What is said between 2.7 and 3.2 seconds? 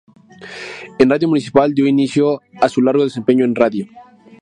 largo